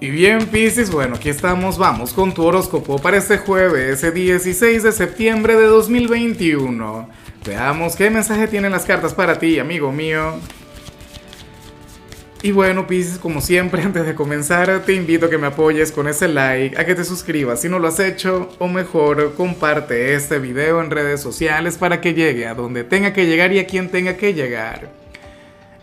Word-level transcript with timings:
Y 0.00 0.10
bien, 0.10 0.46
Piscis, 0.46 0.92
bueno, 0.92 1.16
aquí 1.16 1.28
estamos, 1.28 1.76
vamos 1.76 2.12
con 2.12 2.32
tu 2.32 2.44
horóscopo 2.44 3.00
para 3.00 3.16
este 3.16 3.38
jueves, 3.38 3.98
ese 3.98 4.12
16 4.12 4.84
de 4.84 4.92
septiembre 4.92 5.56
de 5.56 5.64
2021. 5.64 7.08
Veamos 7.44 7.96
qué 7.96 8.08
mensaje 8.08 8.46
tienen 8.46 8.70
las 8.70 8.84
cartas 8.84 9.12
para 9.12 9.40
ti, 9.40 9.58
amigo 9.58 9.90
mío. 9.90 10.34
Y 12.42 12.52
bueno, 12.52 12.86
Piscis, 12.86 13.18
como 13.18 13.40
siempre, 13.40 13.82
antes 13.84 14.06
de 14.06 14.14
comenzar, 14.14 14.84
te 14.86 14.92
invito 14.92 15.26
a 15.26 15.30
que 15.30 15.38
me 15.38 15.48
apoyes 15.48 15.90
con 15.90 16.06
ese 16.06 16.28
like, 16.28 16.78
a 16.78 16.86
que 16.86 16.94
te 16.94 17.02
suscribas 17.04 17.60
si 17.60 17.68
no 17.68 17.80
lo 17.80 17.88
has 17.88 17.98
hecho, 17.98 18.50
o 18.60 18.68
mejor, 18.68 19.34
comparte 19.34 20.14
este 20.14 20.38
video 20.38 20.80
en 20.80 20.92
redes 20.92 21.20
sociales 21.20 21.76
para 21.76 22.00
que 22.00 22.14
llegue 22.14 22.46
a 22.46 22.54
donde 22.54 22.84
tenga 22.84 23.12
que 23.12 23.26
llegar 23.26 23.52
y 23.52 23.58
a 23.58 23.66
quien 23.66 23.88
tenga 23.88 24.16
que 24.16 24.32
llegar. 24.32 25.07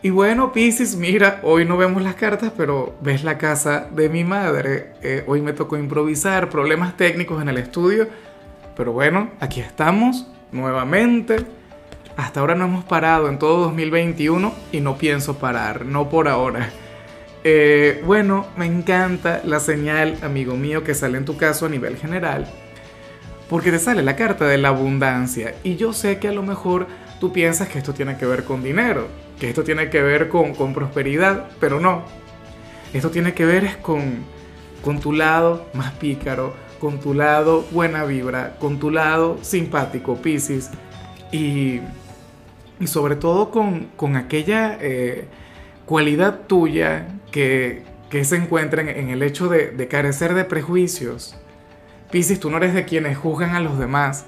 Y 0.06 0.12
bueno, 0.12 0.54
Pisces, 0.54 0.96
mira, 0.96 1.40
hoy 1.42 1.66
no 1.66 1.78
vemos 1.78 2.04
las 2.04 2.14
cartas, 2.14 2.54
pero 2.56 2.96
ves 3.02 3.24
la 3.24 3.40
casa 3.40 3.88
de 3.90 4.08
mi 4.08 4.24
madre. 4.24 4.92
Eh, 5.02 5.24
hoy 5.26 5.42
me 5.42 5.52
tocó 5.52 5.78
improvisar, 5.78 6.52
problemas 6.52 6.96
técnicos 6.96 7.42
en 7.42 7.50
el 7.50 7.58
estudio. 7.58 8.08
Pero 8.78 8.94
bueno, 8.94 9.32
aquí 9.40 9.62
estamos 9.62 10.28
nuevamente. 10.52 11.38
Hasta 12.18 12.40
ahora 12.40 12.54
no 12.54 12.66
hemos 12.66 12.86
parado 12.86 13.30
en 13.30 13.40
todo 13.40 13.64
2021 13.64 14.54
y 14.72 14.80
no 14.80 14.96
pienso 14.96 15.40
parar, 15.40 15.88
no 15.88 16.08
por 16.08 16.28
ahora. 16.28 16.70
Eh, 17.44 18.04
bueno, 18.06 18.46
me 18.58 18.68
encanta 18.68 19.42
la 19.44 19.60
señal, 19.60 20.20
amigo 20.22 20.56
mío, 20.56 20.84
que 20.84 20.94
sale 20.94 21.18
en 21.18 21.26
tu 21.26 21.36
caso 21.36 21.66
a 21.66 21.70
nivel 21.70 21.98
general. 21.98 22.46
Porque 23.50 23.72
te 23.72 23.80
sale 23.80 24.04
la 24.04 24.16
carta 24.16 24.46
de 24.46 24.60
la 24.60 24.68
abundancia. 24.68 25.56
Y 25.64 25.78
yo 25.78 25.94
sé 25.94 26.20
que 26.20 26.28
a 26.28 26.32
lo 26.32 26.44
mejor 26.44 26.86
tú 27.20 27.32
piensas 27.32 27.68
que 27.68 27.78
esto 27.78 27.94
tiene 27.94 28.18
que 28.18 28.26
ver 28.26 28.44
con 28.44 28.64
dinero 28.64 29.08
que 29.40 29.50
esto 29.50 29.64
tiene 29.64 29.90
que 29.90 30.02
ver 30.02 30.30
con, 30.30 30.54
con 30.54 30.74
prosperidad, 30.74 31.50
pero 31.60 31.80
no. 31.80 32.04
Esto 32.94 33.10
tiene 33.10 33.34
que 33.34 33.46
ver 33.46 33.66
es 33.66 33.76
con, 33.78 34.24
con 34.84 35.00
tu 35.00 35.12
lado 35.12 35.68
más 35.74 35.94
pícaro, 35.94 36.54
con 36.80 37.00
tu 37.00 37.14
lado 37.14 37.66
buena 37.72 38.06
vibra, 38.06 38.56
con 38.60 38.80
tu 38.80 38.92
lado 38.92 39.38
simpático, 39.42 40.16
Pisces, 40.16 40.70
y, 41.32 41.82
y 42.80 42.88
sobre 42.88 43.16
todo 43.16 43.52
con, 43.52 43.88
con 43.98 44.16
aquella 44.16 44.78
eh, 44.80 45.26
cualidad 45.86 46.42
tuya 46.48 47.08
que, 47.32 47.84
que 48.10 48.24
se 48.24 48.38
encuentra 48.38 48.82
en, 48.82 48.90
en 48.90 49.10
el 49.10 49.22
hecho 49.24 49.50
de, 49.50 49.72
de, 49.72 49.88
carecer 49.88 50.34
de 50.34 50.46
prejuicios. 50.46 51.36
Pisces, 52.12 52.40
tú 52.40 52.50
no 52.50 52.58
eres 52.58 52.74
de 52.74 52.86
quienes 52.86 53.18
juzgan 53.18 53.56
a 53.56 53.60
los 53.60 53.78
demás 53.78 54.26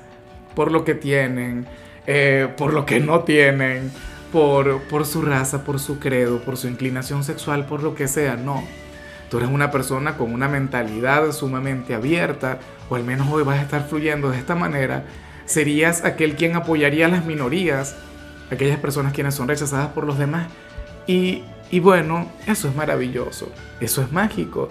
por 0.56 0.72
lo 0.72 0.84
que 0.84 0.96
tienen, 0.96 1.68
eh, 2.08 2.48
por 2.58 2.74
lo 2.74 2.86
que 2.86 3.02
no 3.02 3.22
tienen, 3.22 3.92
por, 4.32 4.82
por 4.84 5.06
su 5.06 5.22
raza, 5.22 5.64
por 5.64 5.80
su 5.80 6.00
credo, 6.00 6.40
por 6.40 6.58
su 6.58 6.68
inclinación 6.68 7.24
sexual, 7.24 7.66
por 7.66 7.84
lo 7.84 7.96
que 7.96 8.08
sea, 8.08 8.38
no. 8.38 8.64
Tú 9.30 9.38
eres 9.38 9.50
una 9.50 9.72
persona 9.72 10.16
con 10.16 10.34
una 10.34 10.48
mentalidad 10.48 11.32
sumamente 11.34 11.94
abierta, 11.94 12.60
o 12.90 12.96
al 12.96 13.04
menos 13.04 13.28
hoy 13.30 13.44
vas 13.44 13.60
a 13.60 13.64
estar 13.64 13.88
fluyendo 13.88 14.30
de 14.32 14.38
esta 14.38 14.56
manera. 14.56 15.04
Serías 15.46 16.06
aquel 16.06 16.36
quien 16.36 16.56
apoyaría 16.56 17.08
a 17.08 17.10
las 17.10 17.26
minorías, 17.26 17.98
aquellas 18.50 18.80
personas 18.80 19.12
quienes 19.14 19.36
son 19.36 19.50
rechazadas 19.50 19.90
por 19.90 20.06
los 20.06 20.18
demás. 20.18 20.48
Y, 21.08 21.44
y 21.70 21.82
bueno, 21.82 22.32
eso 22.46 22.70
es 22.70 22.76
maravilloso, 22.76 23.52
eso 23.82 24.02
es 24.02 24.14
mágico. 24.14 24.70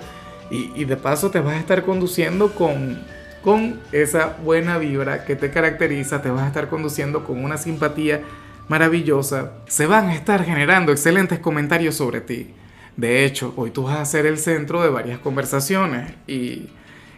Y, 0.50 0.70
y, 0.74 0.84
de 0.84 0.96
paso 0.96 1.30
te 1.30 1.40
vas 1.40 1.54
a 1.54 1.58
estar 1.58 1.84
conduciendo 1.84 2.52
con, 2.52 2.98
con 3.46 3.78
esa 3.92 4.38
buena 4.42 4.76
vibra 4.76 5.24
que 5.24 5.36
te 5.36 5.52
caracteriza, 5.52 6.20
te 6.20 6.30
vas 6.30 6.42
a 6.42 6.46
estar 6.48 6.68
conduciendo 6.68 7.22
con 7.22 7.44
una 7.44 7.56
simpatía 7.56 8.22
maravillosa, 8.66 9.52
se 9.68 9.86
van 9.86 10.08
a 10.08 10.16
estar 10.16 10.44
generando 10.44 10.90
excelentes 10.90 11.38
comentarios 11.38 11.94
sobre 11.94 12.20
ti. 12.20 12.54
De 12.96 13.24
hecho, 13.24 13.54
hoy 13.56 13.70
tú 13.70 13.84
vas 13.84 13.98
a 13.98 14.04
ser 14.04 14.26
el 14.26 14.38
centro 14.38 14.82
de 14.82 14.88
varias 14.88 15.20
conversaciones. 15.20 16.12
Y 16.26 16.70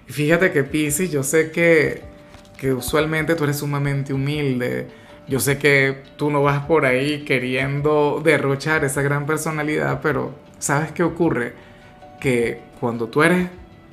fíjate 0.06 0.52
que 0.52 0.64
Pisces, 0.64 1.10
yo 1.10 1.22
sé 1.22 1.50
que, 1.50 2.02
que 2.58 2.74
usualmente 2.74 3.34
tú 3.34 3.44
eres 3.44 3.56
sumamente 3.56 4.12
humilde. 4.12 4.86
Yo 5.28 5.40
sé 5.40 5.56
que 5.56 6.03
tú 6.19 6.30
no 6.30 6.42
vas 6.42 6.66
por 6.66 6.84
ahí 6.84 7.24
queriendo 7.24 8.20
derrochar 8.22 8.84
esa 8.84 9.00
gran 9.00 9.24
personalidad, 9.24 10.00
pero 10.03 10.34
¿sabes 10.58 10.92
qué 10.92 11.04
ocurre? 11.04 11.54
Que 12.20 12.60
cuando 12.80 13.06
tú 13.08 13.22
eres 13.22 13.48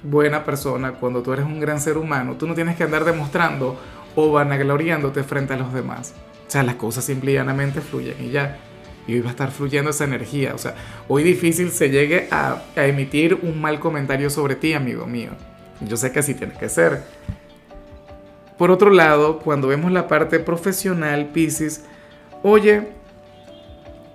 buena 0.05 0.43
persona, 0.43 0.93
cuando 0.93 1.21
tú 1.21 1.33
eres 1.33 1.45
un 1.45 1.59
gran 1.59 1.79
ser 1.79 1.97
humano, 1.97 2.35
tú 2.38 2.47
no 2.47 2.53
tienes 2.53 2.75
que 2.75 2.83
andar 2.83 3.05
demostrando 3.05 3.79
o 4.16 4.31
vanagloriándote 4.31 5.23
frente 5.23 5.53
a 5.53 5.57
los 5.57 5.73
demás. 5.73 6.13
O 6.47 6.51
sea, 6.51 6.63
las 6.63 6.75
cosas 6.75 7.03
simple 7.03 7.31
y 7.31 7.33
llanamente 7.35 7.81
fluyen 7.81 8.16
y 8.23 8.29
ya. 8.29 8.57
Y 9.07 9.13
hoy 9.13 9.21
va 9.21 9.27
a 9.27 9.31
estar 9.31 9.51
fluyendo 9.51 9.91
esa 9.91 10.03
energía. 10.03 10.53
O 10.55 10.57
sea, 10.57 10.75
hoy 11.07 11.23
difícil 11.23 11.71
se 11.71 11.89
llegue 11.89 12.27
a, 12.31 12.63
emitir 12.75 13.38
un 13.41 13.59
mal 13.61 13.79
comentario 13.79 14.29
sobre 14.29 14.55
ti, 14.55 14.73
amigo 14.73 15.05
mío. 15.05 15.31
Yo 15.81 15.97
sé 15.97 16.11
que 16.11 16.19
así 16.19 16.33
tiene 16.33 16.53
que 16.53 16.69
ser. 16.69 17.03
Por 18.57 18.72
otro 18.72 18.89
lado, 18.89 19.39
cuando 19.39 19.67
vemos 19.67 19.91
la 19.91 20.07
parte 20.07 20.39
profesional, 20.39 21.27
Pisces, 21.33 21.83
oye, 22.41 22.87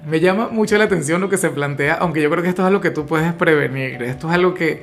me 0.06 0.18
llama 0.18 0.48
mucho 0.48 0.78
la 0.78 0.84
atención 0.84 1.20
lo 1.20 1.28
que 1.28 1.36
se 1.36 1.50
plantea, 1.50 1.94
aunque 1.94 2.22
yo 2.22 2.30
creo 2.30 2.42
que 2.42 2.48
esto 2.48 2.62
es 2.62 2.66
algo 2.66 2.80
que 2.80 2.90
tú 2.90 3.04
puedes 3.04 3.34
prevenir, 3.34 4.02
esto 4.02 4.28
es 4.28 4.34
algo 4.34 4.54
que, 4.54 4.82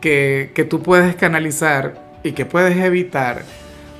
que, 0.00 0.66
tú 0.68 0.82
puedes 0.82 1.16
canalizar 1.16 1.94
y 2.22 2.32
que 2.32 2.44
puedes 2.44 2.76
evitar, 2.76 3.42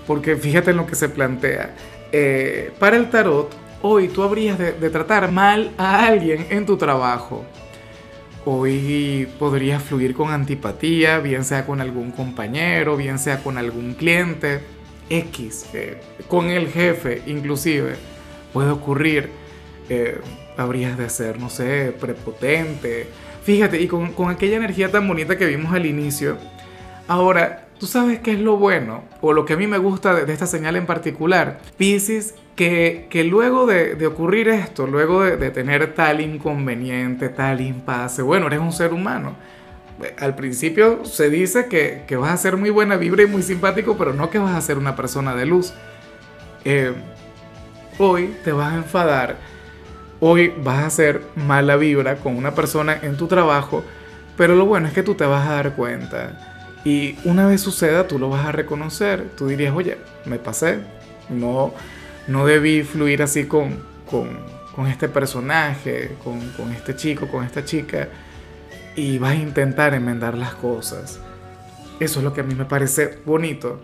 porque 0.07 0.37
fíjate 0.37 0.71
en 0.71 0.77
lo 0.79 0.87
que 0.87 0.95
se 0.95 1.09
plantea 1.09 1.75
eh, 2.13 2.73
para 2.79 2.97
el 2.97 3.11
tarot, 3.11 3.55
hoy 3.83 4.09
tú 4.09 4.23
habrías 4.23 4.59
de, 4.59 4.73
de, 4.73 4.91
tratar 4.91 5.31
mal 5.33 5.73
a 5.79 6.07
alguien 6.07 6.47
en 6.51 6.67
tu 6.67 6.77
trabajo. 6.77 7.45
Hoy 8.45 9.29
podrías 9.41 9.83
fluir 9.83 10.15
con 10.15 10.31
antipatía, 10.31 11.19
bien 11.19 11.45
sea 11.45 11.67
con 11.67 11.81
algún 11.81 12.13
compañero, 12.13 12.97
bien 12.97 13.19
sea 13.19 13.43
con 13.43 13.59
algún 13.59 13.95
cliente, 13.95 14.61
X, 15.11 15.67
eh, 15.73 16.01
con 16.29 16.51
el 16.51 16.69
jefe 16.69 17.23
inclusive. 17.27 17.97
Puede 18.53 18.71
ocurrir, 18.71 19.31
eh, 19.89 20.21
habrías 20.57 20.97
de 20.97 21.09
ser, 21.11 21.41
no 21.41 21.51
sé, 21.51 21.95
prepotente. 21.99 23.09
Fíjate, 23.47 23.81
y 23.81 23.87
con, 23.87 24.13
con 24.13 24.29
aquella 24.29 24.59
energía 24.59 24.91
tan 24.91 25.09
bonita 25.09 25.39
que 25.39 25.47
vimos 25.47 25.73
al 25.73 25.87
inicio. 25.87 26.37
Ahora, 27.09 27.67
¿Tú 27.79 27.87
sabes 27.87 28.21
qué 28.21 28.33
es 28.33 28.41
lo 28.41 28.57
bueno? 28.57 29.05
O 29.21 29.35
lo 29.35 29.45
que 29.45 29.53
a 29.53 29.57
mí 29.57 29.67
me 29.67 29.77
gusta 29.77 30.15
de, 30.15 30.25
de 30.25 30.33
esta 30.33 30.47
señal 30.47 30.77
en 30.77 30.87
particular. 30.87 31.59
Pisces, 31.77 32.35
que, 32.55 33.07
que 33.11 33.23
luego 33.23 33.67
de, 33.67 33.97
de, 33.97 34.07
ocurrir 34.07 34.49
esto, 34.49 34.87
luego 34.87 35.23
de, 35.23 35.37
de, 35.37 35.51
tener 35.51 35.95
tal 35.95 36.23
inconveniente, 36.23 37.29
tal 37.29 37.61
impasse, 37.61 38.23
bueno, 38.23 38.47
eres 38.47 38.61
un 38.61 38.73
ser 38.73 38.95
humano. 38.95 39.37
Al 40.19 40.35
principio 40.35 41.05
se 41.05 41.29
dice 41.29 41.67
que, 41.67 42.05
que 42.07 42.17
vas 42.17 42.33
a 42.33 42.37
ser 42.39 42.57
muy 42.57 42.71
buena 42.71 42.97
vibra 42.97 43.23
y 43.23 43.27
muy 43.27 43.43
simpático, 43.43 43.99
pero 43.99 44.15
no 44.15 44.31
que 44.31 44.39
vas 44.39 44.57
a 44.57 44.61
ser 44.63 44.79
una 44.79 44.97
persona 44.97 45.35
de 45.35 45.45
luz. 45.45 45.75
Eh, 46.65 46.95
hoy 47.99 48.35
te 48.43 48.53
vas 48.53 48.73
a 48.73 48.77
enfadar, 48.77 49.37
hoy 50.21 50.53
vas 50.63 50.85
a 50.85 50.91
ser 50.91 51.23
mala 51.35 51.77
vibra 51.77 52.17
con 52.17 52.37
una 52.37 52.55
persona 52.55 52.99
en 53.03 53.17
tu 53.17 53.27
trabajo, 53.27 53.85
pero 54.37 54.55
lo 54.55 54.67
bueno 54.67 54.89
es 54.89 54.95
que 54.95 55.03
tú 55.03 55.15
te 55.15 55.25
vas 55.25 55.49
a 55.49 55.55
dar 55.55 55.75
cuenta 55.75 56.55
y 56.87 57.19
una 57.25 57.49
vez 57.49 57.63
suceda, 57.63 58.07
tú 58.07 58.17
lo 58.17 58.31
vas 58.31 58.47
a 58.47 58.53
reconocer. 58.53 59.31
Tú 59.37 59.49
dirías, 59.49 59.75
oye, 59.75 59.99
me 60.25 60.39
pasé. 60.39 60.79
No, 61.29 61.75
no 62.29 62.47
debí 62.47 62.85
fluir 62.85 63.25
así 63.25 63.47
con, 63.47 63.83
con, 64.09 64.39
con 64.73 64.87
este 64.87 65.09
personaje, 65.09 66.15
con, 66.23 66.39
con, 66.51 66.71
este 66.71 66.95
chico, 66.95 67.27
con 67.27 67.45
esta 67.45 67.65
chica. 67.65 68.09
Y 68.95 69.19
vas 69.19 69.33
a 69.33 69.35
intentar 69.35 69.95
enmendar 69.95 70.39
las 70.39 70.55
cosas. 70.55 71.19
Eso 71.99 72.21
es 72.21 72.25
lo 72.25 72.33
que 72.33 72.43
a 72.43 72.45
mí 72.45 72.55
me 72.55 72.67
parece 72.67 73.19
bonito. 73.27 73.81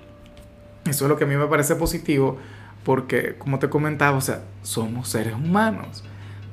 Eso 0.89 1.07
es 1.07 1.09
lo 1.09 1.17
que 1.17 1.25
a 1.25 1.27
mí 1.27 1.35
me 1.35 1.49
parece 1.49 1.75
positivo. 1.75 2.39
Porque, 2.85 3.35
como 3.37 3.59
te 3.59 3.69
comentaba, 3.69 4.17
o 4.17 4.21
sea, 4.21 4.43
somos 4.63 5.09
seres 5.09 5.35
humanos. 5.35 6.05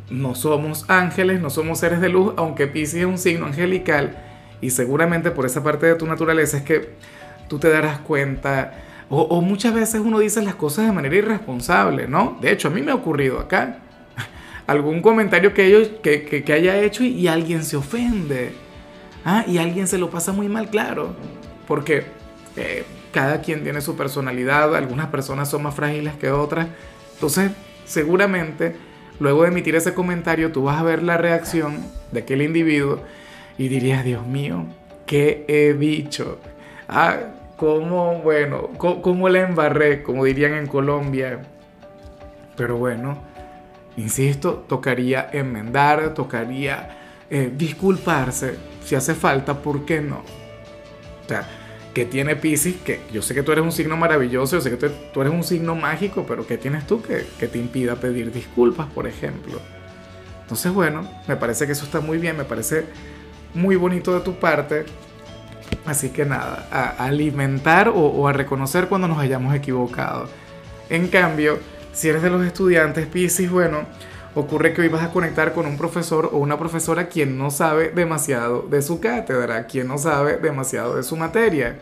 No 0.09 0.36
somos 0.36 0.86
ángeles, 0.90 1.40
no 1.40 1.50
somos 1.50 1.80
seres 1.80 2.02
de 2.02 2.09
luz, 2.09 2.34
aunque 2.38 2.68
Pisces 2.68 3.02
es 3.02 3.06
un 3.06 3.18
signo 3.18 3.46
angelical 3.46 4.18
y 4.62 4.72
seguramente 4.72 5.31
por 5.31 5.46
esa 5.46 5.64
parte 5.64 5.86
de 5.86 5.96
tu 5.96 6.06
naturaleza 6.06 6.58
es 6.58 6.64
que 6.64 6.90
tú 7.47 7.59
te 7.59 7.70
darás 7.70 8.00
cuenta, 8.00 8.73
o, 9.11 9.41
muchas 9.41 9.73
veces 9.73 10.02
uno 10.06 10.20
dice 10.20 10.40
las 10.44 10.53
cosas 10.53 10.85
de 10.85 10.91
manera 10.91 11.16
irresponsable, 11.16 12.08
¿no? 12.08 12.38
De 12.41 12.52
hecho, 12.52 12.67
a 12.67 12.72
mí 12.72 12.84
me 12.84 12.91
ha 12.91 12.96
ocurrido 12.96 13.40
acá. 13.40 13.79
Algún 14.67 15.02
comentario 15.02 15.52
que, 15.56 15.66
ellos, 15.66 15.90
que, 16.03 16.23
que, 16.26 16.53
haya 16.53 16.79
hecho 16.79 17.03
y, 17.03 17.08
y, 17.08 17.28
alguien 17.28 17.64
se 17.64 17.76
ofende. 17.76 18.53
¿Ah? 19.26 19.44
Y 19.47 19.58
alguien 19.58 19.88
se 19.88 19.97
lo 19.97 20.11
pasa 20.11 20.32
muy 20.32 20.47
mal, 20.47 20.70
claro. 20.70 21.16
Porque 21.67 22.06
eh, 22.56 22.84
cada 23.11 23.41
quien 23.41 23.64
tiene 23.64 23.82
su 23.82 23.97
personalidad, 23.97 24.76
algunas 24.76 25.08
personas 25.08 25.50
son 25.50 25.64
más 25.64 25.73
frágiles 25.73 26.14
que 26.14 26.29
otras. 26.29 26.67
Entonces, 27.16 27.50
seguramente, 27.85 28.76
luego 29.20 29.44
de 29.44 29.50
emitir 29.50 29.76
ese 29.76 29.94
comentario, 29.94 30.52
tú 30.52 30.64
vas 30.64 30.80
a 30.80 30.84
ver 30.84 31.04
la 31.04 31.18
reacción 31.18 31.78
de 32.12 32.22
aquel 32.22 32.42
individuo 32.42 33.02
y 33.58 33.68
dirías, 33.68 34.04
Dios 34.04 34.26
mío, 34.26 34.66
¿qué 35.06 35.46
he 35.48 35.74
dicho? 35.74 36.40
Ah, 36.88 37.18
cómo, 37.58 38.22
bueno, 38.22 38.70
cómo, 38.78 39.02
cómo 39.02 39.30
la 39.30 39.42
embarré, 39.42 40.02
como 40.02 40.26
dirían 40.26 40.54
en 40.54 40.68
Colombia. 40.68 41.42
Pero 42.56 42.78
bueno, 42.78 43.18
insisto, 43.98 44.66
tocaría 44.68 45.30
enmendar, 45.32 46.14
tocaría 46.14 46.98
eh, 47.30 47.52
disculparse 47.56 48.56
si 48.84 48.96
hace 48.96 49.14
falta, 49.14 49.62
¿por 49.62 49.86
qué 49.86 50.02
no? 50.02 50.24
O 51.26 51.28
sea, 51.28 51.48
que 51.99 52.05
tiene 52.05 52.37
Pisces, 52.37 52.78
que 52.78 53.01
yo 53.11 53.22
sé 53.22 53.34
que 53.34 53.43
tú 53.43 53.51
eres 53.51 53.61
un 53.61 53.73
signo 53.73 53.97
maravilloso, 53.97 54.55
yo 54.55 54.61
sé 54.61 54.69
que 54.69 54.90
tú, 54.90 55.19
eres 55.19 55.34
un 55.34 55.43
signo 55.43 55.75
mágico, 55.75 56.23
pero 56.25 56.47
¿qué 56.47 56.57
tienes 56.57 56.87
tú 56.87 57.01
que, 57.01 57.25
que 57.37 57.49
te 57.49 57.57
impida 57.57 57.97
pedir 57.97 58.31
disculpas, 58.31 58.87
por 58.87 59.05
ejemplo? 59.05 59.59
Entonces, 60.43 60.72
bueno, 60.72 61.05
me 61.28 61.35
parece 61.35 61.66
que 61.66 61.73
eso 61.73 61.84
está 61.84 61.99
muy 61.99 62.17
bien, 62.17 62.37
me 62.37 62.46
parece 62.46 62.85
muy 63.53 63.75
bonito 63.75 64.13
de 64.13 64.22
tu 64.22 64.40
parte. 64.40 64.85
Así 65.85 66.11
que 66.11 66.23
nada, 66.23 66.69
a 66.72 67.03
alimentar 67.03 67.91
o, 67.93 68.25
a 68.29 68.31
reconocer 68.31 68.87
cuando 68.87 69.09
nos 69.09 69.17
hayamos 69.17 69.53
equivocado. 69.53 70.29
En 70.90 71.09
cambio, 71.09 71.59
si 71.91 72.07
eres 72.07 72.22
de 72.22 72.29
los 72.29 72.46
estudiantes 72.46 73.07
Pisces, 73.07 73.51
bueno, 73.51 73.79
ocurre 74.35 74.72
que 74.72 74.84
hoy 74.84 74.87
vas 74.87 75.03
a 75.03 75.11
conectar 75.11 75.51
con 75.51 75.66
un 75.66 75.78
profesor 75.78 76.29
o 76.31 76.37
una 76.37 76.57
profesora 76.57 77.09
quien 77.09 77.37
no 77.37 77.51
sabe 77.51 77.90
demasiado 77.90 78.61
de 78.61 78.81
su 78.81 79.01
cátedra, 79.01 79.67
quien 79.67 79.90
no 79.90 79.97
sabe 79.97 80.37
demasiado 80.37 80.96
de 80.96 81.03
su 81.03 81.17
materia. 81.17 81.78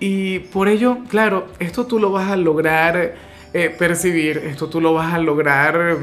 Y 0.00 0.40
por 0.40 0.68
ello, 0.68 0.98
claro, 1.08 1.48
esto 1.58 1.86
tú 1.86 1.98
lo 1.98 2.12
vas 2.12 2.30
a 2.30 2.36
lograr 2.36 3.14
eh, 3.52 3.74
percibir, 3.76 4.38
esto 4.38 4.68
tú 4.68 4.80
lo 4.80 4.94
vas 4.94 5.12
a 5.12 5.18
lograr, 5.18 5.98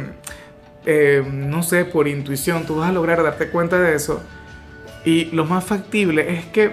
eh, 0.85 1.23
no 1.31 1.63
sé, 1.63 1.85
por 1.85 2.07
intuición, 2.07 2.65
tú 2.65 2.77
vas 2.77 2.89
a 2.89 2.91
lograr 2.91 3.23
darte 3.23 3.49
cuenta 3.49 3.79
de 3.79 3.95
eso 3.95 4.21
y 5.05 5.25
lo 5.25 5.45
más 5.45 5.63
factible 5.63 6.33
es 6.33 6.45
que 6.45 6.71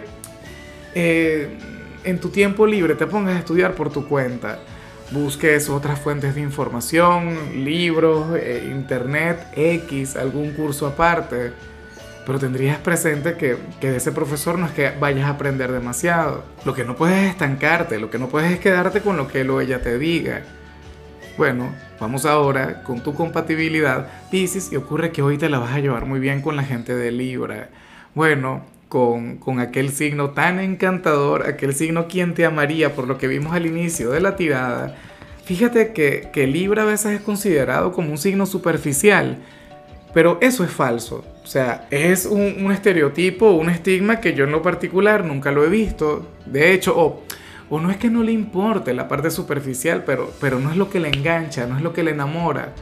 eh, 0.95 1.59
en 2.05 2.19
tu 2.19 2.31
tiempo 2.31 2.67
libre 2.67 2.95
te 2.95 3.07
pongas 3.07 3.37
a 3.37 3.39
estudiar 3.39 3.75
por 3.75 3.93
tu 3.93 4.09
cuenta. 4.09 4.59
Busques 5.11 5.69
otras 5.69 6.01
fuentes 6.01 6.35
de 6.35 6.41
información, 6.41 7.65
libros, 7.65 8.29
internet, 8.65 9.47
X, 9.55 10.17
algún 10.17 10.53
curso 10.53 10.87
aparte. 10.87 11.53
Pero 12.25 12.39
tendrías 12.39 12.79
presente 12.79 13.35
que, 13.35 13.57
que 13.81 13.91
de 13.91 13.97
ese 13.97 14.13
profesor 14.13 14.59
no 14.59 14.67
es 14.67 14.73
que 14.73 14.91
vayas 15.01 15.25
a 15.25 15.31
aprender 15.31 15.73
demasiado. 15.73 16.45
Lo 16.65 16.75
que 16.75 16.85
no 16.85 16.95
puedes 16.95 17.25
es 17.25 17.31
estancarte, 17.31 17.99
lo 17.99 18.11
que 18.11 18.19
no 18.19 18.29
puedes 18.29 18.53
es 18.53 18.61
quedarte 18.61 19.01
con 19.01 19.17
lo 19.17 19.27
que 19.27 19.41
él 19.41 19.51
o 19.51 19.61
ella 19.61 19.83
te 19.83 19.99
diga. 19.99 20.43
Bueno, 21.37 21.75
vamos 21.99 22.27
ahora 22.27 22.83
con 22.83 23.01
tu 23.03 23.15
compatibilidad, 23.15 24.07
Pisces, 24.31 24.71
y 24.71 24.77
ocurre 24.77 25.13
que 25.13 25.23
hoy 25.23 25.39
te 25.39 25.49
la 25.49 25.59
vas 25.59 25.73
a 25.73 25.81
llevar 25.81 26.05
muy 26.05 26.21
bien 26.21 26.43
con 26.43 26.57
la 26.57 26.63
gente 26.63 26.95
de 26.95 27.11
Libra. 27.11 27.71
Bueno, 28.15 28.63
con, 28.93 29.59
aquel 29.59 29.91
signo 29.91 30.31
tan 30.31 30.61
encantador, 30.61 31.47
aquel 31.47 31.75
signo 31.75 32.09
quien 32.09 32.35
te 32.35 32.45
amaría 32.45 32.95
por 32.95 33.09
lo 33.09 33.17
que 33.17 33.27
vimos 33.27 33.55
al 33.55 33.65
inicio 33.65 34.11
de 34.11 34.21
la 34.21 34.37
tirada. 34.37 34.95
Fíjate 35.47 35.95
que, 35.95 36.29
que 36.31 36.47
Libra 36.47 36.83
a 36.83 36.87
veces 36.87 37.13
es 37.13 37.23
considerado 37.23 37.93
como 37.93 38.11
un 38.11 38.19
signo 38.19 38.45
superficial, 38.45 39.39
pero 40.13 40.39
eso 40.41 40.65
es 40.65 40.71
falso. 40.71 41.25
O 41.43 41.47
sea, 41.47 41.87
es 41.91 42.27
un, 42.27 42.71
estereotipo, 42.71 43.51
un 43.51 43.71
estigma 43.71 44.21
que 44.21 44.35
yo 44.35 44.45
en 44.45 44.53
lo 44.53 44.63
particular 44.63 45.25
nunca 45.25 45.51
lo 45.51 45.65
he 45.65 45.69
visto. 45.69 46.29
De 46.47 46.73
hecho, 46.73 46.95
o, 46.97 47.23
o 47.69 47.81
no 47.81 47.91
es 47.91 47.97
que 47.97 48.11
no 48.11 48.23
le 48.23 48.33
importe 48.33 48.95
la 48.95 49.09
parte 49.09 49.31
superficial, 49.31 50.05
pero, 50.05 50.33
pero 50.41 50.59
no 50.59 50.71
es 50.71 50.77
lo 50.77 50.91
que 50.91 51.01
le 51.01 51.09
engancha, 51.09 51.67
no 51.67 51.77
es 51.77 51.83
lo 51.83 51.93
que 51.93 52.03
le 52.03 52.13
enamora. 52.13 52.73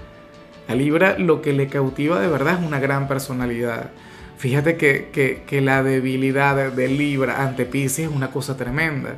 A 0.69 0.75
Libra 0.75 1.19
lo 1.19 1.43
que 1.43 1.53
le 1.53 1.67
cautiva 1.67 2.21
de 2.21 2.29
verdad 2.29 2.59
es 2.61 2.67
una 2.67 2.79
gran 2.79 3.09
personalidad. 3.09 3.91
Fíjate 4.41 4.77
que, 4.77 5.61
la 5.61 5.83
debilidad 5.83 6.73
de 6.73 6.89
Libra 6.89 7.43
ante 7.43 7.67
Pisces 7.67 8.07
es 8.07 8.15
una 8.15 8.31
cosa 8.31 8.57
tremenda. 8.57 9.17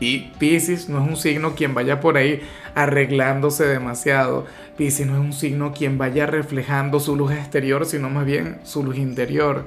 Y 0.00 0.30
Pisces 0.38 0.88
no 0.88 1.04
es 1.04 1.10
un 1.10 1.16
signo 1.18 1.54
quien 1.54 1.74
vaya 1.74 2.00
por 2.00 2.16
ahí 2.16 2.40
arreglándose 2.74 3.66
demasiado. 3.66 4.46
Pisces 4.80 5.06
no 5.06 5.12
es 5.12 5.20
un 5.20 5.34
signo 5.34 5.74
quien 5.74 5.98
vaya 5.98 6.24
reflejando 6.24 7.00
su 7.00 7.14
luz 7.14 7.32
exterior, 7.32 7.84
sino 7.84 8.08
más 8.08 8.24
bien 8.24 8.60
su 8.64 8.82
luz 8.82 8.96
interior. 8.96 9.66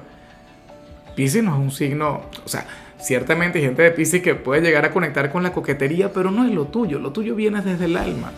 Pisces 1.14 1.44
no 1.44 1.52
es 1.54 1.60
un 1.60 1.70
signo, 1.70 2.22
o 2.44 2.48
sea, 2.48 2.66
ciertamente 2.98 3.60
hay 3.60 3.66
gente 3.66 3.82
de 3.82 3.92
Pisces 3.92 4.22
que 4.22 4.34
puede 4.34 4.62
llegar 4.62 4.84
a 4.84 4.90
conectar 4.90 5.30
con 5.30 5.44
la 5.44 5.52
coquetería, 5.52 6.12
pero 6.12 6.32
no 6.32 6.44
es 6.44 6.50
lo 6.50 6.64
tuyo, 6.64 6.98
lo 6.98 7.12
tuyo 7.12 7.36
viene 7.36 7.62
desde 7.62 7.84
el 7.84 7.96
alma. 7.96 8.32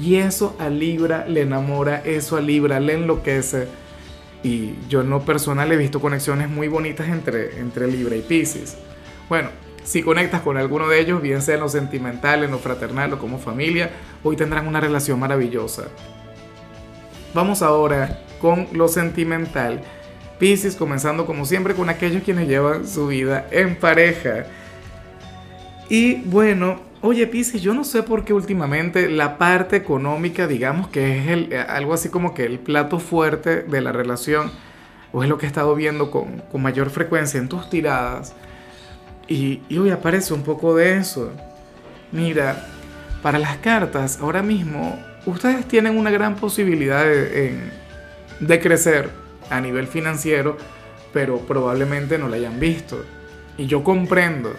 Y 0.00 0.14
eso 0.14 0.56
a 0.58 0.70
Libra 0.70 1.26
le 1.28 1.42
enamora, 1.42 2.00
eso 2.02 2.38
a 2.38 2.40
Libra 2.40 2.80
le 2.80 2.94
enloquece 2.94 3.68
y 4.42 4.76
yo 4.88 5.02
en 5.02 5.10
lo 5.10 5.20
personal 5.20 5.70
he 5.70 5.76
visto 5.76 6.00
conexiones 6.00 6.48
muy 6.48 6.68
bonitas 6.68 7.10
entre, 7.10 7.60
entre 7.60 7.88
Libra 7.88 8.16
y 8.16 8.22
Pisces. 8.22 8.78
Bueno, 9.28 9.50
si 9.84 10.02
conectas 10.02 10.42
con 10.42 10.56
alguno 10.56 10.88
de 10.88 10.98
ellos, 10.98 11.22
bien 11.22 11.42
sea 11.42 11.54
en 11.54 11.60
lo 11.60 11.68
sentimental, 11.68 12.42
en 12.42 12.50
lo 12.50 12.58
fraternal 12.58 13.12
o 13.12 13.18
como 13.18 13.38
familia, 13.38 13.90
hoy 14.22 14.36
tendrán 14.36 14.66
una 14.66 14.80
relación 14.80 15.20
maravillosa. 15.20 15.84
Vamos 17.32 17.62
ahora 17.62 18.20
con 18.40 18.66
lo 18.72 18.88
sentimental. 18.88 19.82
Pisces 20.38 20.74
comenzando 20.74 21.26
como 21.26 21.44
siempre 21.44 21.74
con 21.74 21.88
aquellos 21.88 22.22
quienes 22.22 22.48
llevan 22.48 22.88
su 22.88 23.06
vida 23.06 23.46
en 23.52 23.76
pareja. 23.76 24.46
Y 25.88 26.22
bueno, 26.22 26.80
Oye, 27.06 27.26
Pisces, 27.26 27.60
yo 27.60 27.74
no 27.74 27.84
sé 27.84 28.02
por 28.02 28.24
qué 28.24 28.32
últimamente 28.32 29.10
la 29.10 29.36
parte 29.36 29.76
económica, 29.76 30.46
digamos 30.46 30.88
que 30.88 31.18
es 31.18 31.28
el, 31.28 31.54
algo 31.68 31.92
así 31.92 32.08
como 32.08 32.32
que 32.32 32.46
el 32.46 32.58
plato 32.58 32.98
fuerte 32.98 33.60
de 33.60 33.82
la 33.82 33.92
relación, 33.92 34.50
o 35.12 35.22
es 35.22 35.28
lo 35.28 35.36
que 35.36 35.44
he 35.44 35.46
estado 35.46 35.74
viendo 35.74 36.10
con, 36.10 36.42
mayor 36.54 36.88
frecuencia 36.88 37.38
en 37.38 37.50
tus 37.50 37.68
tiradas. 37.68 38.34
Y, 39.28 39.62
hoy 39.76 39.90
aparece 39.90 40.34
un 40.34 40.42
poco 40.42 40.76
de 40.76 40.98
eso. 40.98 41.32
Mira, 42.12 42.66
para 43.22 43.38
las 43.38 43.56
cartas, 43.58 44.18
ahora 44.20 44.42
mismo, 44.42 44.98
ustedes 45.26 45.66
tienen 45.66 45.96
una 45.96 46.10
gran 46.10 46.36
posibilidad 46.36 47.04
de, 47.04 47.58
de 48.40 48.60
crecer 48.60 49.10
a 49.50 49.60
nivel 49.60 49.86
financiero, 49.86 50.56
pero 51.12 51.38
probablemente 51.40 52.18
no 52.18 52.28
la 52.28 52.36
hayan 52.36 52.60
visto. 52.60 53.04
Y 53.56 53.66
yo 53.66 53.82
comprendo. 53.82 54.54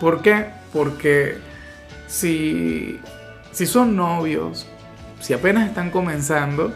¿Por 0.00 0.22
qué? 0.22 0.46
Porque 0.72 1.36
si, 2.08 3.00
si 3.52 3.66
son 3.66 3.96
novios, 3.96 4.66
si 5.20 5.32
apenas 5.34 5.68
están 5.68 5.90
comenzando, 5.90 6.72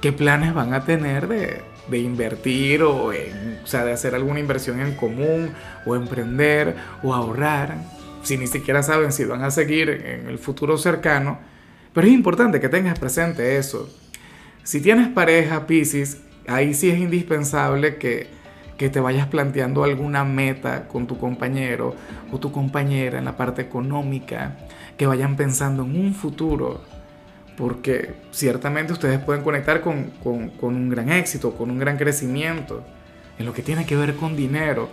¿qué 0.00 0.12
planes 0.12 0.52
van 0.54 0.74
a 0.74 0.84
tener 0.84 1.28
de, 1.28 1.62
invertir 1.96 2.82
o, 2.82 3.12
en, 3.12 3.60
o 3.64 3.66
sea, 3.66 3.84
de 3.84 3.92
hacer 3.92 4.14
alguna 4.14 4.40
inversión 4.40 4.80
en 4.80 4.94
común 4.94 5.50
o 5.86 5.96
emprender 5.96 6.76
o 7.02 7.14
ahorrar? 7.14 7.76
Si 8.22 8.36
ni 8.36 8.46
siquiera 8.46 8.82
saben 8.82 9.12
si 9.12 9.24
van 9.24 9.42
a 9.42 9.50
seguir 9.50 9.88
en 9.88 10.28
el 10.28 10.38
futuro 10.38 10.76
cercano. 10.76 11.38
Pero 11.94 12.06
es 12.06 12.12
importante 12.12 12.60
que 12.60 12.68
tengas 12.68 12.98
presente 12.98 13.56
eso. 13.56 13.88
Si 14.64 14.82
tienes 14.82 15.08
pareja, 15.08 15.66
Pisces, 15.66 16.18
ahí 16.46 16.74
sí 16.74 16.90
es 16.90 16.98
indispensable 16.98 17.96
que 17.96 18.38
que 18.78 18.88
te 18.88 19.00
vayas 19.00 19.26
planteando 19.26 19.82
alguna 19.82 20.24
meta 20.24 20.86
con 20.86 21.08
tu 21.08 21.18
compañero 21.18 21.96
o 22.32 22.38
tu 22.38 22.52
compañera 22.52 23.18
en 23.18 23.24
la 23.24 23.36
parte 23.36 23.60
económica, 23.60 24.56
que 24.96 25.06
vayan 25.06 25.36
pensando 25.36 25.82
en 25.82 25.98
un 26.00 26.14
futuro, 26.14 26.80
porque 27.58 28.14
ciertamente 28.30 28.92
ustedes 28.92 29.18
pueden 29.18 29.42
conectar 29.42 29.80
con, 29.80 30.12
un 30.24 30.88
gran 30.88 31.10
éxito, 31.10 31.56
con 31.56 31.70
un 31.72 31.78
gran 31.78 31.98
crecimiento, 31.98 32.84
en 33.36 33.46
lo 33.46 33.52
que 33.52 33.62
tiene 33.62 33.84
que 33.84 33.96
ver 33.96 34.14
con 34.14 34.36
dinero. 34.36 34.88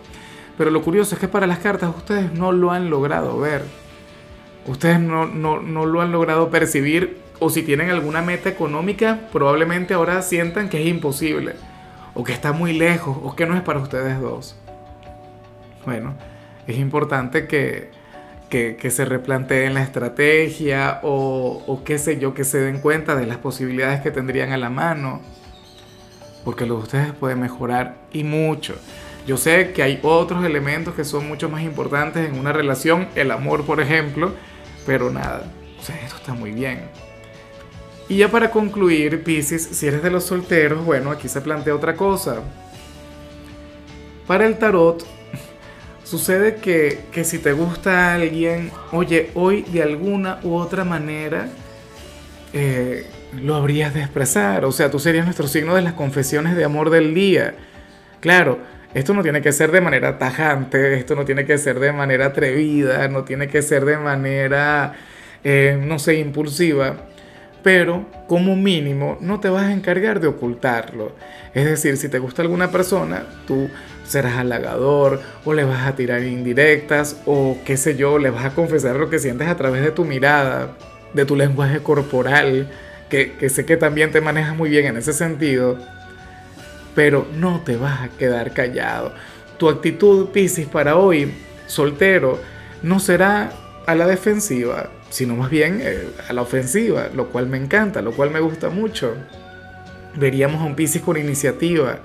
Pero 0.57 0.71
lo 0.71 0.81
curioso 0.81 1.13
es 1.13 1.21
que 1.21 1.27
para 1.27 1.45
las 1.45 1.59
cartas 1.59 1.95
ustedes 1.95 2.33
no 2.33 2.51
lo 2.51 2.71
han 2.71 2.89
logrado 2.89 3.39
ver. 3.39 3.63
Ustedes 4.65 4.99
no, 4.99 5.27
no, 5.27 5.61
no 5.61 5.85
lo 5.85 6.01
han 6.01 6.11
logrado 6.11 6.49
percibir 6.49 7.19
o 7.39 7.51
si 7.51 7.61
tienen 7.61 7.91
alguna 7.91 8.23
meta 8.23 8.49
económica, 8.49 9.27
probablemente 9.31 9.93
ahora 9.93 10.21
sientan 10.23 10.67
que 10.67 10.81
es 10.81 10.87
imposible 10.87 11.53
o 12.15 12.23
que 12.23 12.33
está 12.33 12.51
muy 12.53 12.73
lejos, 12.73 13.15
o 13.21 13.35
que 13.35 13.45
no 13.45 13.55
es 13.55 13.61
para 13.61 13.79
ustedes 13.79 14.19
dos. 14.19 14.55
Bueno, 15.85 16.15
es 16.65 16.77
importante 16.77 17.45
que, 17.45 17.91
que, 18.49 18.89
se 18.89 19.05
replanteen 19.05 19.73
la 19.73 19.83
estrategia 19.83 20.99
o, 21.03 21.81
qué 21.85 21.97
sé 21.97 22.19
yo, 22.19 22.33
que 22.33 22.43
se 22.43 22.59
den 22.59 22.79
cuenta 22.79 23.15
de 23.15 23.25
las 23.25 23.37
posibilidades 23.37 24.01
que 24.01 24.11
tendrían 24.11 24.51
a 24.51 24.57
la 24.57 24.69
mano, 24.69 25.21
porque 26.43 26.65
lo 26.65 26.77
de 26.77 26.83
ustedes 26.83 27.13
puede 27.13 27.35
mejorar 27.35 27.97
y 28.11 28.23
mucho. 28.23 28.75
Yo 29.27 29.37
sé 29.37 29.71
que 29.71 29.81
hay 29.81 29.99
otros 30.03 30.45
elementos 30.45 30.93
que 30.93 31.03
son 31.03 31.27
mucho 31.27 31.49
más 31.49 31.63
importantes 31.63 32.29
en 32.29 32.37
una 32.37 32.53
relación, 32.53 33.07
el 33.15 33.31
amor 33.31 33.65
por 33.65 33.81
ejemplo, 33.81 34.33
pero 34.85 35.09
nada, 35.09 35.51
o 35.77 35.81
esto 35.81 36.15
está 36.17 36.33
muy 36.33 36.51
bien. 36.51 36.81
Y 38.07 38.17
ya 38.17 38.29
para 38.29 38.51
concluir, 38.51 39.23
Pisces, 39.23 39.63
si 39.63 39.87
eres 39.87 40.03
de 40.03 40.11
los 40.11 40.25
solteros, 40.25 40.85
bueno, 40.85 41.09
aquí 41.09 41.27
se 41.27 41.41
plantea 41.41 41.73
otra 41.73 41.95
cosa. 41.95 42.41
Para 44.27 44.45
el 44.45 44.59
tarot, 44.59 45.03
sucede 46.05 46.55
que, 46.55 47.23
si 47.25 47.39
te 47.39 47.51
gusta 47.51 48.13
alguien, 48.13 48.71
oye, 48.91 49.31
hoy 49.33 49.63
de 49.63 49.83
alguna 49.83 50.39
u 50.43 50.53
otra 50.55 50.85
manera 50.85 51.49
eh, 52.53 53.05
lo 53.41 53.55
habrías 53.55 53.93
de 53.93 54.01
expresar. 54.01 54.63
O 54.63 54.71
sea, 54.71 54.89
tú 54.89 54.99
serías 54.99 55.25
nuestro 55.25 55.47
signo 55.47 55.75
de 55.75 55.81
las 55.81 55.93
confesiones 55.93 56.55
de 56.55 56.63
amor 56.63 56.89
del 56.89 57.13
día. 57.13 57.55
Claro, 58.21 58.59
esto 58.93 59.13
no 59.13 59.23
tiene 59.23 59.41
que 59.41 59.51
ser 59.51 59.71
de 59.71 59.81
manera 59.81 60.17
tajante, 60.17 60.95
esto 60.95 61.15
no 61.15 61.25
tiene 61.25 61.45
que 61.45 61.57
ser 61.57 61.79
de 61.79 61.91
manera 61.91 62.27
atrevida, 62.27 63.07
no 63.09 63.25
tiene 63.25 63.47
que 63.47 63.61
ser 63.61 63.83
de 63.83 63.97
manera, 63.97 64.93
eh, 65.43 65.77
no 65.83 65.99
sé, 65.99 66.15
impulsiva 66.15 66.95
pero 67.65 68.05
como 68.27 68.55
mínimo 68.55 69.17
no 69.21 69.39
te 69.39 69.49
vas 69.49 69.63
a 69.63 69.73
encargar 69.73 70.19
de 70.19 70.27
ocultarlo. 70.27 71.13
Es 71.51 71.65
decir, 71.65 71.97
si 71.97 72.09
te 72.09 72.19
gusta 72.19 72.43
alguna 72.43 72.69
persona, 72.69 73.23
tú 73.47 73.71
serás 74.03 74.37
halagador 74.37 75.19
o 75.45 75.51
le 75.51 75.63
vas 75.63 75.87
a 75.87 75.95
tirar 75.95 76.21
indirectas 76.21 77.19
o 77.25 77.57
qué 77.65 77.75
sé 77.75 77.95
yo, 77.97 78.19
le 78.19 78.29
vas 78.29 78.45
a 78.45 78.51
confesar 78.51 78.97
lo 78.97 79.09
que 79.09 79.17
sientes 79.17 79.47
a 79.47 79.57
través 79.57 79.81
de 79.81 79.89
tu 79.89 80.05
mirada, 80.05 80.77
de 81.15 81.25
tu 81.25 81.35
lenguaje 81.35 81.79
corporal, 81.79 82.69
que, 83.09 83.33
sé 83.49 83.65
que 83.65 83.77
también 83.77 84.11
te 84.11 84.21
manejas 84.21 84.55
muy 84.55 84.69
bien 84.69 84.85
en 84.85 84.97
ese 84.97 85.13
sentido, 85.13 85.79
pero 86.93 87.25
no 87.33 87.61
te 87.61 87.77
vas 87.77 87.99
a 87.99 88.09
quedar 88.09 88.53
callado. 88.53 89.11
Tu 89.57 89.67
actitud, 89.69 90.29
Piscis, 90.29 90.67
para 90.67 90.97
hoy, 90.97 91.33
soltero, 91.65 92.39
no 92.83 92.99
será 92.99 93.49
a 93.85 93.95
la 93.95 94.07
defensiva, 94.07 94.89
sino 95.09 95.35
más 95.35 95.49
bien 95.49 95.79
eh, 95.81 96.09
a 96.27 96.33
la 96.33 96.41
ofensiva, 96.41 97.09
lo 97.13 97.29
cual 97.29 97.47
me 97.47 97.57
encanta, 97.57 98.01
lo 98.01 98.11
cual 98.11 98.31
me 98.31 98.39
gusta 98.39 98.69
mucho. 98.69 99.15
Veríamos 100.15 100.61
a 100.61 100.65
un 100.65 100.75
Piscis 100.75 101.01
con 101.01 101.17
iniciativa. 101.17 101.99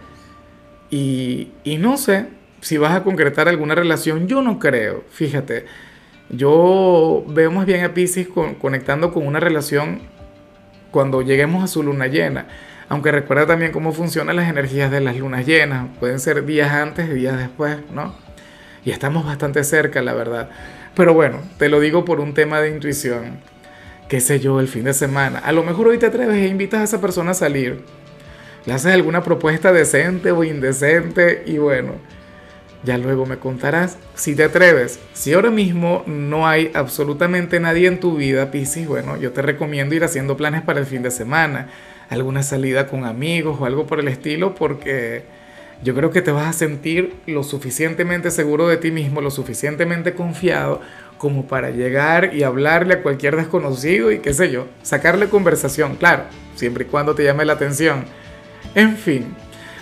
Y, 0.90 1.52
y 1.64 1.78
no 1.78 1.96
sé 1.96 2.26
si 2.60 2.76
vas 2.76 2.92
a 2.92 3.02
concretar 3.02 3.49
alguna 3.49 3.75
relación, 3.75 4.26
yo 4.26 4.42
no 4.42 4.58
creo, 4.58 5.04
fíjate. 5.10 5.66
Yo 6.28 7.25
veo 7.28 7.50
más 7.50 7.66
bien 7.66 7.84
a 7.84 7.94
Piscis 7.94 8.28
conectando 8.60 9.12
con 9.12 9.26
una 9.26 9.40
relación 9.40 10.00
cuando 10.90 11.22
lleguemos 11.22 11.64
a 11.64 11.66
su 11.66 11.82
luna 11.82 12.06
llena. 12.06 12.46
Aunque 12.88 13.12
recuerda 13.12 13.46
también 13.46 13.72
cómo 13.72 13.92
funcionan 13.92 14.37
las 14.37 14.49
energías 14.49 14.90
de 14.90 15.00
las 15.00 15.16
lunas 15.16 15.46
llenas. 15.46 15.87
Pueden 16.00 16.18
ser 16.18 16.44
días 16.44 16.72
antes 16.72 17.12
días 17.12 17.38
después, 17.38 17.78
¿no? 17.92 18.14
Y 18.84 18.90
estamos 18.90 19.25
bastante 19.25 19.62
cerca, 19.62 20.02
la 20.02 20.12
verdad. 20.12 20.50
Pero 20.94 21.14
bueno, 21.14 21.40
te 21.59 21.68
lo 21.68 21.80
digo 21.80 22.04
por 22.04 22.20
un 22.20 22.35
tema 22.35 22.61
de 22.61 22.70
intuición. 22.70 23.38
Qué 24.09 24.20
sé 24.20 24.40
yo, 24.40 24.59
el 24.59 24.68
fin 24.68 24.85
de 24.85 24.92
semana. 24.92 25.38
A 25.38 25.52
lo 25.52 25.62
mejor 25.62 25.88
hoy 25.88 25.99
te 25.99 26.06
atreves 26.06 26.37
e 26.37 26.49
invitas 26.49 26.80
a 26.80 26.85
esa 26.85 27.00
persona 27.00 27.30
a 27.30 27.35
salir. 27.35 27.85
Le 28.66 28.73
haces 28.73 28.92
alguna 28.92 29.23
propuesta 29.23 29.73
decente 29.73 30.32
o 30.32 30.44
indecente 30.44 31.44
y 31.47 31.59
bueno, 31.59 31.92
ya 32.82 32.99
luego 32.99 33.26
me 33.26 33.38
contarás 33.38 33.99
si 34.14 34.35
te 34.35 34.44
atreves. 34.44 34.99
Si 35.12 35.32
ahora 35.32 35.50
mismo 35.50 36.02
no 36.06 36.47
hay 36.47 36.70
absolutamente 36.75 37.61
nadie 37.61 37.87
en 37.87 38.00
tu 38.00 38.16
vida, 38.16 38.50
Piscis, 38.50 38.87
bueno, 38.87 39.16
yo 39.16 39.32
te 39.32 39.42
recomiendo 39.42 39.94
ir 39.94 40.04
haciendo 40.04 40.37
planes 40.37 40.62
para 40.62 40.80
el 40.80 40.87
fin 40.87 41.02
de 41.02 41.11
semana. 41.11 41.68
Alguna 42.09 42.42
salida 42.42 42.88
con 42.88 43.04
amigos 43.04 43.59
o 43.61 43.66
algo 43.66 43.87
por 43.87 44.00
el 44.00 44.09
estilo 44.09 44.54
porque 44.54 45.25
yo 45.82 45.94
creo 45.94 46.10
que 46.10 46.22
te 46.22 46.30
vas 46.30 46.46
a 46.46 46.52
sentir 46.52 47.14
lo 47.26 47.42
suficientemente 47.42 48.30
seguro 48.30 48.68
de 48.68 48.76
ti 48.76 48.90
mismo, 48.90 49.20
lo 49.20 49.30
suficientemente 49.30 50.14
confiado 50.14 50.80
como 51.16 51.46
para 51.46 51.70
llegar 51.70 52.34
y 52.34 52.42
hablarle 52.42 52.94
a 52.94 53.02
cualquier 53.02 53.37
desconocido 53.37 54.10
y 54.10 54.20
qué 54.20 54.32
sé 54.32 54.50
yo, 54.50 54.66
sacarle 54.82 55.28
conversación, 55.28 55.96
claro, 55.96 56.25
siempre 56.54 56.84
y 56.84 56.87
cuando 56.87 57.14
te 57.14 57.25
llame 57.25 57.44
la 57.44 57.54
atención. 57.54 58.04
En 58.75 58.96
fin, 58.96 59.34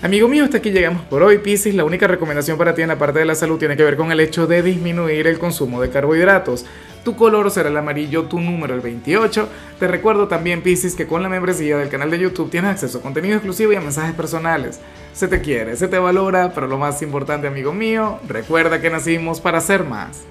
amigo 0.02 0.28
mío, 0.28 0.45
hasta 0.45 0.59
aquí 0.59 0.71
llegamos 0.71 1.02
por 1.02 1.23
hoy, 1.23 1.38
Piscis. 1.38 1.75
La 1.75 1.85
única 1.85 2.07
recomendación 2.07 2.59
para 2.59 2.75
ti 2.75 2.83
en 2.83 2.88
la 2.88 2.99
parte 2.99 3.21
de 3.21 3.25
la 3.25 3.35
salud 3.35 3.59
tiene 3.59 3.76
que 3.76 3.85
ver 3.85 3.97
con 3.97 4.11
el 4.11 4.21
hecho 4.21 4.47
de 4.47 4.62
disminuir 4.62 5.26
el 5.26 5.38
consumo 5.38 5.81
de 5.81 5.90
carbohidratos. 5.90 6.64
Tu 7.09 7.17
color 7.17 7.50
será 7.50 7.71
el 7.71 7.77
amarillo, 7.79 8.25
tu 8.25 8.38
número 8.38 8.75
el 8.75 8.83
28. 8.83 9.49
Te 9.79 9.88
recuerdo 9.88 10.29
también, 10.29 10.61
Piscis, 10.61 10.95
que 10.95 11.07
con 11.07 11.23
la 11.23 11.31
membresía 11.31 11.79
del 11.79 11.88
canal 11.88 12.11
de 12.11 12.19
YouTube 12.19 12.50
tienes 12.50 12.73
acceso 12.73 12.99
a 12.99 13.00
contenido 13.00 13.37
exclusivo 13.37 13.73
y 13.73 13.77
a 13.77 13.81
mensajes 13.81 14.15
personales. 14.15 14.79
Se 15.15 15.27
te 15.27 15.41
quiere, 15.41 15.75
se 15.77 15.88
te 15.88 15.99
valora, 15.99 16.53
pero 16.55 16.67
lo 16.67 16.77
más 16.77 17.00
importante, 17.00 17.47
amigo 17.47 17.73
mío, 17.73 18.19
recuerda 18.29 18.83
que 18.83 18.91
nacimos 18.91 19.41
para 19.41 19.62
ser 19.62 19.85
más. 19.85 20.27